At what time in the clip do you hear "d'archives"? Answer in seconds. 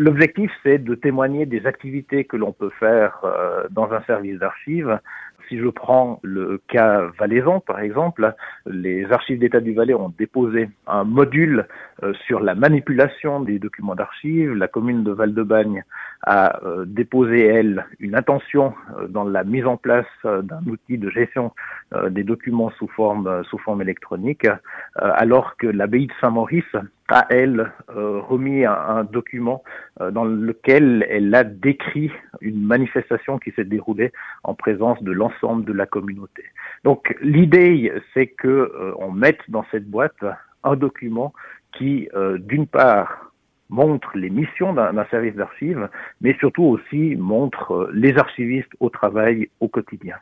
4.38-4.98, 13.96-14.52, 45.34-45.88